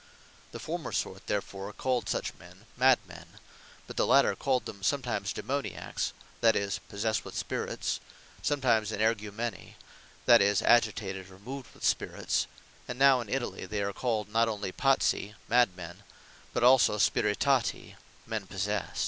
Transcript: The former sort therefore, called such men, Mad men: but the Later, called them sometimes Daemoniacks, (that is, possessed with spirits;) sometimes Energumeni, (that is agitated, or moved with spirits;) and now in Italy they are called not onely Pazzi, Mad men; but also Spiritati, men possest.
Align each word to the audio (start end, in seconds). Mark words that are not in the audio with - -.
The 0.51 0.57
former 0.57 0.91
sort 0.91 1.27
therefore, 1.27 1.71
called 1.73 2.09
such 2.09 2.33
men, 2.33 2.65
Mad 2.75 2.97
men: 3.05 3.37
but 3.85 3.97
the 3.97 4.07
Later, 4.07 4.35
called 4.35 4.65
them 4.65 4.81
sometimes 4.81 5.31
Daemoniacks, 5.31 6.11
(that 6.39 6.55
is, 6.55 6.79
possessed 6.89 7.23
with 7.23 7.37
spirits;) 7.37 7.99
sometimes 8.41 8.91
Energumeni, 8.91 9.75
(that 10.25 10.41
is 10.41 10.63
agitated, 10.63 11.29
or 11.29 11.37
moved 11.37 11.71
with 11.75 11.85
spirits;) 11.85 12.47
and 12.87 12.97
now 12.97 13.21
in 13.21 13.29
Italy 13.29 13.67
they 13.67 13.83
are 13.83 13.93
called 13.93 14.27
not 14.29 14.47
onely 14.47 14.71
Pazzi, 14.71 15.35
Mad 15.47 15.77
men; 15.77 16.01
but 16.51 16.63
also 16.63 16.97
Spiritati, 16.97 17.95
men 18.25 18.47
possest. 18.47 18.99